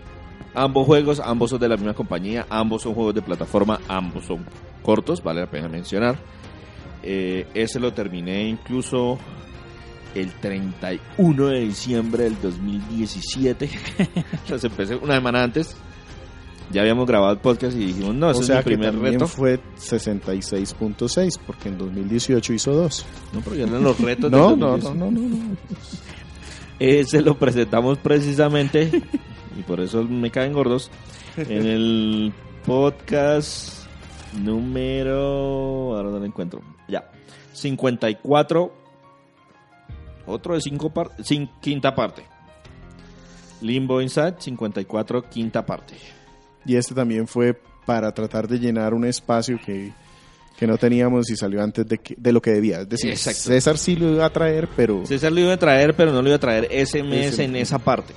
[0.53, 4.45] ambos juegos, ambos son de la misma compañía, ambos son juegos de plataforma, ambos son
[4.81, 6.17] cortos, vale la pena mencionar.
[7.05, 9.17] Eh, ese lo terminé incluso
[10.15, 13.69] el 31 de diciembre del 2017.
[14.31, 15.75] Entonces empecé una semana antes.
[16.71, 18.91] Ya habíamos grabado el podcast y dijimos, no, ese o es sea mi que primer
[18.91, 19.27] también reto.
[19.27, 23.05] fue 66.6, porque en 2018 hizo dos.
[23.33, 24.95] No, porque eran los retos No, no, 2018.
[24.95, 25.57] no, no, no, no.
[26.79, 28.89] Ese lo presentamos precisamente,
[29.57, 30.89] y por eso me caen gordos,
[31.37, 32.33] en el
[32.65, 33.85] podcast
[34.41, 35.95] número...
[35.95, 36.61] Ahora no lo encuentro.
[36.87, 37.09] Ya.
[37.53, 38.73] 54.
[40.27, 42.23] Otro de cinco par- cin- quinta parte.
[43.61, 45.95] Limbo Inside, 54, quinta parte.
[46.65, 49.93] Y este también fue para tratar de llenar un espacio que,
[50.57, 52.81] que no teníamos y salió antes de, que- de lo que debía.
[52.81, 53.41] Es decir, Exacto.
[53.41, 56.27] César sí lo iba a traer, pero César lo iba a traer, pero no lo
[56.29, 58.13] iba a traer ese mes en esa parte.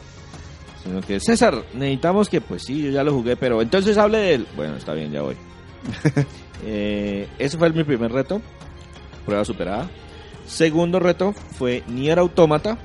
[0.82, 4.34] Sino que, César, necesitamos que, pues sí, yo ya lo jugué, pero entonces hable de
[4.34, 4.46] él.
[4.56, 5.36] Bueno, está bien, ya voy.
[6.64, 8.40] Eh, ese fue mi primer reto.
[9.24, 9.88] Prueba superada.
[10.46, 12.78] Segundo reto fue Nier Automata.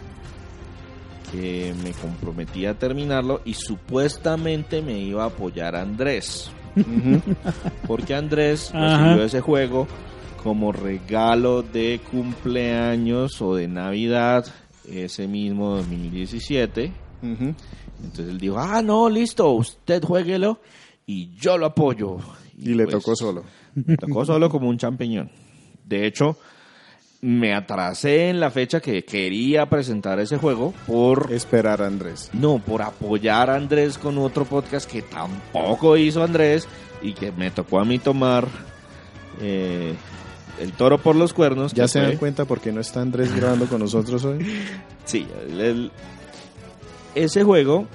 [1.32, 6.52] Que me comprometí a terminarlo y supuestamente me iba a apoyar Andrés.
[6.76, 7.22] ujú,
[7.88, 9.88] Porque Andrés recibió ese juego
[10.44, 14.46] como regalo de cumpleaños o de Navidad
[14.88, 16.92] ese mismo 2017.
[17.24, 17.56] ujú.
[18.04, 20.60] Entonces él dijo, ah, no, listo, usted jueguelo
[21.08, 22.18] y yo lo apoyo.
[22.58, 23.44] Y le pues, tocó solo.
[23.76, 25.30] Me tocó solo como un champiñón.
[25.86, 26.38] De hecho,
[27.22, 31.32] me atrasé en la fecha que quería presentar ese juego por...
[31.32, 32.30] Esperar a Andrés.
[32.34, 36.68] No, por apoyar a Andrés con otro podcast que tampoco hizo Andrés
[37.02, 38.48] y que me tocó a mí tomar
[39.42, 39.94] eh,
[40.60, 41.74] el toro por los cuernos.
[41.74, 44.46] ¿Ya se fue- dan cuenta por qué no está Andrés grabando con nosotros hoy?
[45.06, 45.92] Sí, el- el-
[47.16, 47.88] ese juego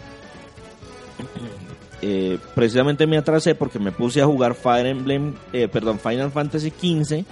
[2.00, 6.70] eh, precisamente me atrasé porque me puse a jugar Fire Emblem, eh, perdón, Final Fantasy
[6.70, 7.24] XV,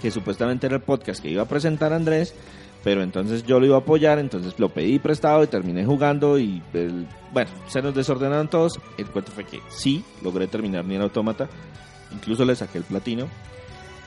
[0.00, 2.34] que supuestamente era el podcast que iba a presentar Andrés,
[2.82, 6.62] pero entonces yo lo iba a apoyar, entonces lo pedí prestado y terminé jugando y
[7.32, 8.80] bueno, se nos desordenaron todos.
[8.96, 11.48] El cuento fue que sí, logré terminar Nier Automata,
[12.12, 13.28] incluso le saqué el platino.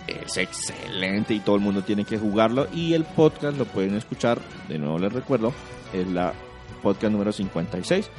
[0.08, 4.40] Es excelente y todo el mundo tiene que jugarlo y el podcast lo pueden escuchar,
[4.70, 5.54] de nuevo les recuerdo,
[5.92, 6.34] es la
[6.82, 8.10] podcast número 56,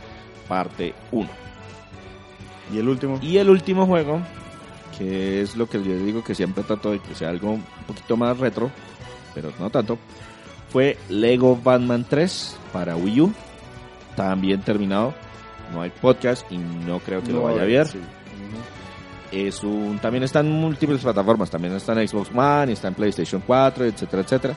[0.47, 1.48] parte 1.
[2.73, 3.19] Y el último.
[3.23, 4.21] Y el último juego,
[4.97, 8.17] que es lo que yo digo que siempre trato de que sea algo un poquito
[8.17, 8.71] más retro,
[9.35, 9.99] pero no tanto,
[10.69, 13.33] fue Lego Batman 3 para Wii U.
[14.17, 15.15] También terminado.
[15.73, 17.87] No hay podcast y no creo que lo vaya a ver.
[17.87, 17.99] Sí.
[19.31, 21.51] Es un, también está en múltiples plataformas.
[21.51, 24.57] También está en Xbox One, está en PlayStation 4, etcétera, etcétera.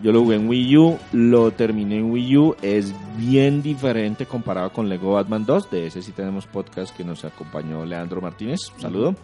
[0.00, 2.56] Yo lo jugué en Wii U, lo terminé en Wii U.
[2.62, 5.70] Es bien diferente comparado con Lego Batman 2.
[5.70, 8.60] De ese sí tenemos podcast que nos acompañó Leandro Martínez.
[8.76, 9.14] Un saludo.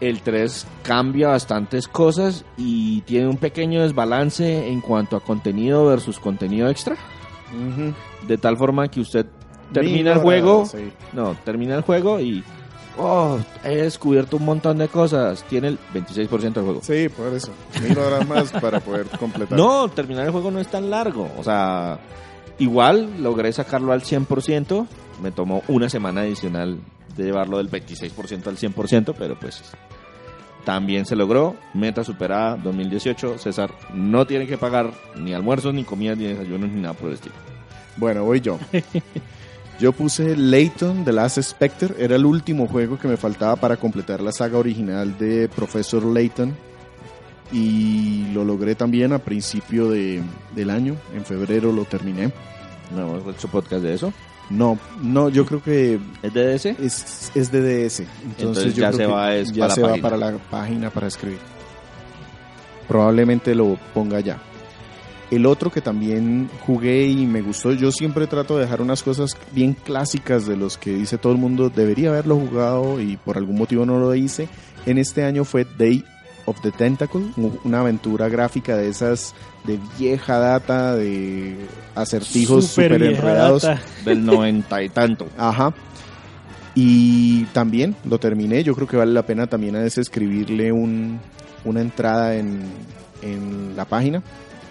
[0.00, 6.18] El 3 cambia bastantes cosas y tiene un pequeño desbalance en cuanto a contenido versus
[6.18, 6.96] contenido extra.
[8.26, 9.26] De tal forma que usted
[9.72, 10.90] termina el juego, sí.
[11.12, 12.42] no, termina el juego y
[13.00, 15.44] oh, he descubierto un montón de cosas.
[15.48, 16.80] Tiene el 26% del juego.
[16.82, 17.52] Sí, por eso.
[17.82, 19.58] Mil horas más para poder completar.
[19.58, 21.30] No, terminar el juego no es tan largo.
[21.38, 21.98] O sea,
[22.58, 24.86] igual logré sacarlo al 100%.
[25.22, 26.78] Me tomó una semana adicional
[27.16, 29.62] de llevarlo del 26% al 100%, pero pues
[30.64, 31.56] también se logró.
[31.74, 33.38] Meta superada 2018.
[33.38, 37.14] César no tiene que pagar ni almuerzos, ni comidas, ni desayunos, ni nada por el
[37.14, 37.34] estilo.
[37.96, 38.58] Bueno, voy yo.
[39.80, 41.94] Yo puse Layton The Last Spectre.
[41.98, 46.54] Era el último juego que me faltaba para completar la saga original de Professor Layton.
[47.50, 50.22] Y lo logré también a principio de,
[50.54, 50.96] del año.
[51.14, 52.30] En febrero lo terminé.
[52.94, 54.12] No hemos hecho podcast de eso.
[54.50, 56.76] No, no, yo creo que ¿Es de ese?
[56.78, 58.00] es, es de DS.
[58.00, 58.04] Entonces,
[58.38, 60.90] Entonces yo ya creo se que va es ya para se va para la página
[60.90, 61.38] para escribir.
[62.86, 64.42] Probablemente lo ponga ya.
[65.30, 69.36] El otro que también jugué y me gustó, yo siempre trato de dejar unas cosas
[69.52, 73.56] bien clásicas de los que dice todo el mundo, debería haberlo jugado y por algún
[73.56, 74.48] motivo no lo hice.
[74.86, 76.04] En este año fue Day
[76.46, 77.26] of the Tentacle,
[77.64, 81.56] una aventura gráfica de esas de vieja data, de
[81.94, 83.62] acertijos Súper super enredados.
[83.62, 83.80] data.
[84.04, 85.28] Del noventa y tanto.
[85.38, 85.72] Ajá.
[86.74, 88.64] Y también lo terminé.
[88.64, 91.20] Yo creo que vale la pena también a veces escribirle un,
[91.64, 92.62] una entrada en,
[93.22, 94.22] en la página,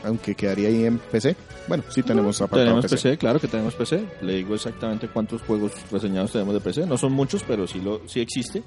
[0.03, 1.35] aunque quedaría ahí en PC.
[1.67, 2.95] Bueno, sí tenemos apartado Tenemos PC.
[2.95, 3.17] PC.
[3.17, 4.03] claro que tenemos PC.
[4.21, 6.85] Le digo exactamente cuántos juegos reseñados tenemos de PC.
[6.85, 8.63] No son muchos, pero sí, lo, sí existe.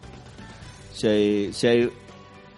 [0.94, 1.90] Si hay, si hay,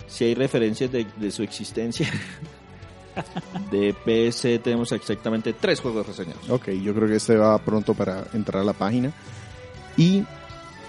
[0.07, 2.09] si hay referencias de, de su existencia.
[3.71, 6.49] de PC tenemos exactamente tres juegos reseñados.
[6.51, 9.13] Ok, yo creo que este va pronto para entrar a la página.
[9.97, 10.25] Y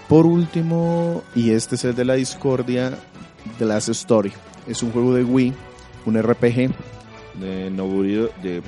[0.08, 2.96] por último, y este es el de la discordia,
[3.58, 4.32] The Last Story.
[4.66, 5.52] Es un juego de Wii,
[6.06, 6.70] un RPG.
[7.40, 8.62] De Noburido, de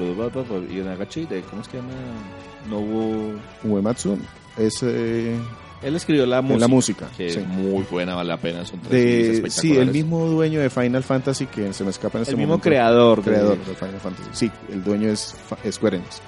[0.71, 1.89] y Nagachi, de ¿cómo es que llama?
[2.69, 3.33] Nobu.
[3.65, 4.19] Uematsu
[4.59, 5.37] es eh,
[5.83, 6.61] Él escribió la música.
[6.61, 7.09] la música.
[7.17, 7.39] Que sí.
[7.41, 8.65] es muy buena, vale la pena.
[8.67, 12.23] Son tres de sí el mismo dueño de Final Fantasy que se me escapa en
[12.23, 12.69] este El mismo momento.
[12.69, 13.19] creador.
[13.19, 15.35] de- creador de Final Fantasy sí el dueño es
[15.71, 16.21] Square Enix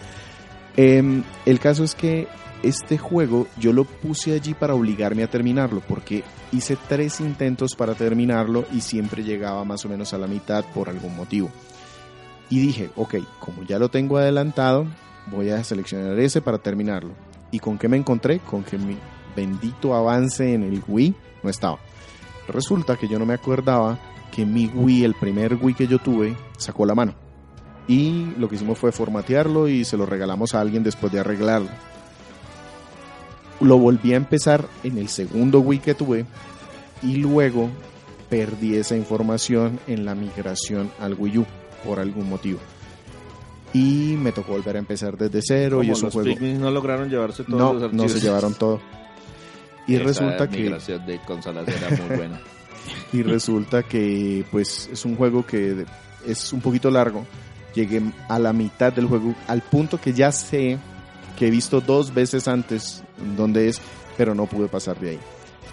[0.76, 2.28] Em, el caso es que
[2.62, 6.22] este juego yo lo puse allí para obligarme a terminarlo porque
[6.52, 10.88] hice tres intentos para terminarlo y siempre llegaba más o menos a la mitad por
[10.88, 11.50] algún motivo
[12.50, 14.86] y dije ok como ya lo tengo adelantado
[15.30, 17.12] voy a seleccionar ese para terminarlo
[17.50, 18.96] y con qué me encontré con que mi
[19.34, 21.78] bendito avance en el Wii no estaba
[22.50, 23.98] Resulta que yo no me acordaba
[24.34, 27.14] que mi Wii, el primer Wii que yo tuve, sacó la mano.
[27.88, 31.68] Y lo que hicimos fue formatearlo y se lo regalamos a alguien después de arreglarlo.
[33.60, 36.24] Lo volví a empezar en el segundo Wii que tuve
[37.02, 37.68] y luego
[38.28, 41.46] perdí esa información en la migración al Wii U
[41.84, 42.58] por algún motivo.
[43.72, 46.40] Y me tocó volver a empezar desde cero Como y es un los juego...
[46.58, 48.12] No lograron llevarse todos No, los no archivos.
[48.12, 48.80] se llevaron todo.
[49.86, 50.70] Y Esa resulta que...
[50.70, 52.40] de consolas era muy buena.
[53.12, 55.84] y resulta que pues es un juego que
[56.26, 57.24] es un poquito largo.
[57.74, 60.78] Llegué a la mitad del juego, al punto que ya sé
[61.38, 63.04] que he visto dos veces antes
[63.36, 63.80] dónde es,
[64.16, 65.20] pero no pude pasar de ahí.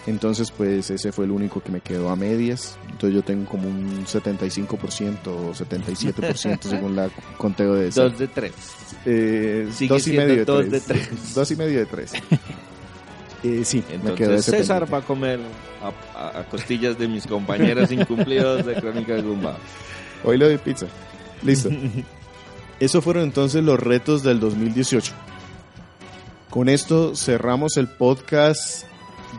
[0.08, 2.78] Entonces pues ese fue el único que me quedó a medias.
[2.90, 8.00] Entonces yo tengo como un 75% o 77% según la conteo de ese.
[8.00, 8.52] Dos de tres.
[9.04, 10.70] Eh, dos y medio de dos tres.
[10.72, 11.08] de tres.
[11.34, 12.12] Dos y medio de tres.
[13.44, 14.92] Eh, sí, me quedó Entonces ese César pendiente.
[14.92, 15.40] va a comer
[15.80, 19.56] a, a- a costillas de mis compañeros incumplidos de Crónica de Gumba.
[20.24, 20.86] Hoy le doy pizza.
[21.44, 21.70] Listo.
[22.80, 25.12] Esos fueron entonces los retos del 2018.
[26.50, 28.86] Con esto cerramos el podcast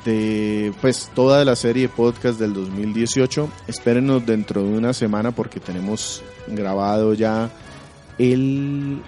[0.06, 3.50] de pues toda la serie de podcast del 2018.
[3.68, 7.50] Espérenos dentro de una semana porque tenemos grabado ya
[8.18, 9.02] el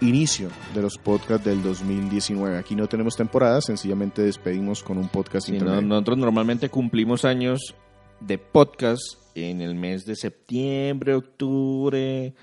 [0.00, 2.58] inicio de los podcasts del 2019.
[2.58, 7.74] Aquí no tenemos temporada, sencillamente despedimos con un podcast Sí, no, nosotros normalmente cumplimos años
[8.20, 9.02] de podcast
[9.34, 12.34] en el mes de septiembre, octubre.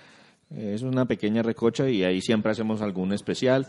[0.49, 3.67] Es una pequeña recocha y ahí siempre hacemos algún especial.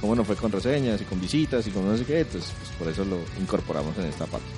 [0.00, 2.18] cómo nos fue con reseñas y con visitas y con no sé qué.
[2.20, 4.48] Entonces, pues por eso lo incorporamos en esta parte.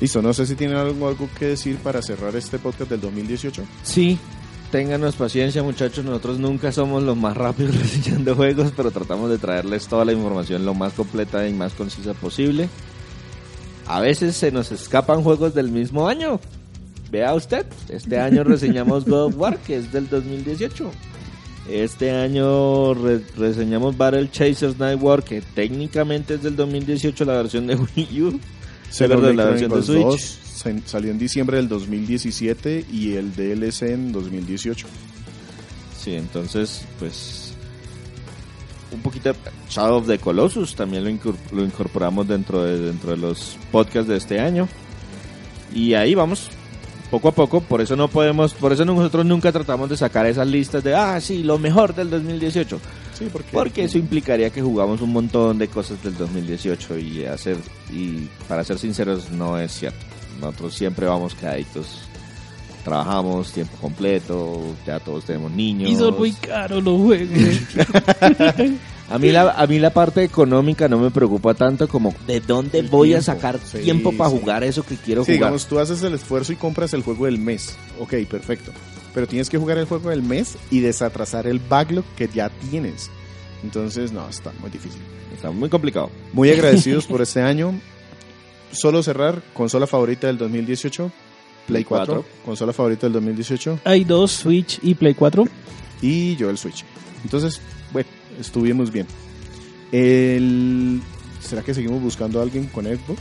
[0.00, 3.62] Listo, no sé si tienen algo, algo que decir para cerrar este podcast del 2018.
[3.82, 4.18] Sí,
[4.70, 9.86] Ténganos paciencia muchachos, nosotros nunca somos los más rápidos reseñando juegos, pero tratamos de traerles
[9.88, 12.68] toda la información lo más completa y más concisa posible.
[13.86, 16.38] A veces se nos escapan juegos del mismo año.
[17.10, 20.90] Vea usted, este año reseñamos God of War, que es del 2018.
[21.70, 27.66] Este año re- reseñamos Battle Chasers Night War, que técnicamente es del 2018, la versión
[27.66, 28.40] de Wii U.
[29.08, 30.02] Verdad, la versión de Switch.
[30.04, 30.47] 2 se-
[30.86, 34.86] salió en diciembre del 2017 y el DLC en 2018.
[36.02, 37.54] Sí, entonces, pues.
[38.90, 39.32] Un poquito.
[39.68, 44.08] Shadow of the Colossus también lo, incor- lo incorporamos dentro de, dentro de los podcasts
[44.08, 44.66] de este año.
[45.74, 46.48] Y ahí vamos.
[47.10, 50.46] Poco a poco, por eso no podemos, por eso nosotros nunca tratamos de sacar esas
[50.46, 52.78] listas de, ah, sí, lo mejor del 2018.
[53.18, 57.56] Sí, porque, Porque eso implicaría que jugamos un montón de cosas del 2018 y hacer,
[57.90, 60.04] y para ser sinceros, no es cierto.
[60.40, 62.00] Nosotros siempre vamos quedaditos.
[62.84, 65.90] Trabajamos tiempo completo, ya todos tenemos niños.
[65.90, 67.28] y son muy caros los juegos.
[69.10, 72.78] A mí, la, a mí la parte económica no me preocupa tanto como de dónde
[72.80, 73.24] El voy a tiempo.
[73.24, 74.38] sacar Sí, tiempo para sí.
[74.38, 75.38] jugar eso que quiero Sí, jugar.
[75.48, 77.74] digamos, tú haces el esfuerzo y compras el juego del mes.
[77.98, 78.70] Ok, perfecto.
[79.14, 83.10] Pero tienes que jugar el juego del mes y desatrasar el backlog que ya tienes.
[83.64, 85.00] Entonces, no, está muy difícil.
[85.34, 86.10] Está muy complicado.
[86.34, 87.72] Muy agradecidos por este año.
[88.72, 91.10] Solo cerrar, consola favorita del 2018,
[91.66, 92.30] Play 4, Cuatro.
[92.44, 95.44] consola favorita del 2018 Hay dos, Switch y Play 4.
[96.02, 96.84] y yo el Switch.
[97.24, 97.60] Entonces,
[97.92, 98.08] bueno,
[98.40, 99.06] estuvimos bien.
[99.92, 101.00] El...
[101.40, 103.20] ¿Será que seguimos buscando a alguien con Xbox?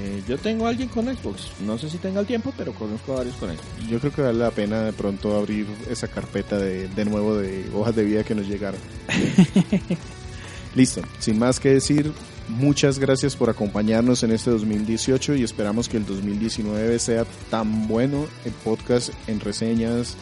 [0.00, 1.48] Eh, yo tengo a alguien con Xbox.
[1.64, 3.88] No sé si tenga el tiempo, pero conozco a varios con Xbox.
[3.88, 7.64] Yo creo que vale la pena de pronto abrir esa carpeta de, de nuevo de
[7.74, 8.80] hojas de vida que nos llegaron.
[10.74, 12.12] Listo, sin más que decir,
[12.48, 18.26] muchas gracias por acompañarnos en este 2018 y esperamos que el 2019 sea tan bueno
[18.44, 20.16] en podcast, en reseñas,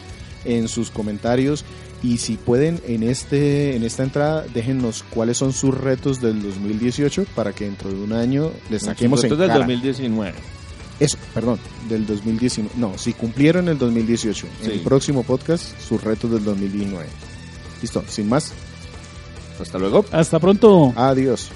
[0.45, 1.65] en sus comentarios
[2.03, 7.25] y si pueden en este en esta entrada déjennos cuáles son sus retos del 2018
[7.35, 9.59] para que dentro de un año les saquemos en Esto es del cara.
[9.61, 10.33] 2019.
[10.99, 11.59] Eso, perdón,
[11.89, 12.75] del 2019.
[12.79, 14.71] No, si cumplieron el 2018, en Sí.
[14.73, 17.05] el próximo podcast, sus retos del 2019.
[17.81, 18.51] Listo, sin más.
[19.59, 20.05] Hasta luego.
[20.11, 20.93] Hasta pronto.
[20.95, 21.49] Adiós.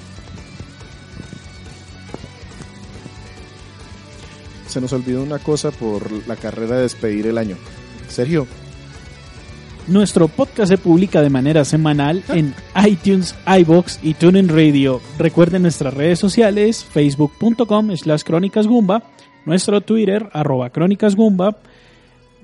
[4.72, 7.58] Se nos olvidó una cosa por la carrera de despedir el año.
[8.08, 8.48] Sergio,
[9.88, 12.56] Nuestro podcast se publica de manera semanal en
[12.88, 15.02] iTunes, iBox y TuneIn Radio.
[15.18, 19.04] Recuerden nuestras redes sociales, facebook.com slash crónicasgumba,
[19.46, 21.58] nuestro Twitter, arroba crónicasgumba,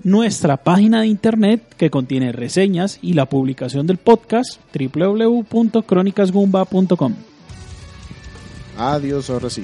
[0.04, 7.14] nuestra página de internet que contiene reseñas y la publicación del podcast, www.crónicasgumba.com.
[8.78, 9.64] adiós, ahora sí.